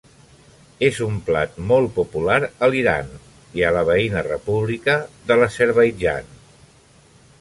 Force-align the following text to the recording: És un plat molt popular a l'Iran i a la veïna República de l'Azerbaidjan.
És 0.85 1.01
un 1.07 1.17
plat 1.27 1.59
molt 1.71 1.91
popular 1.97 2.37
a 2.67 2.69
l'Iran 2.75 3.11
i 3.61 3.67
a 3.69 3.75
la 3.77 3.85
veïna 3.91 4.25
República 4.31 4.97
de 5.31 5.39
l'Azerbaidjan. 5.43 6.35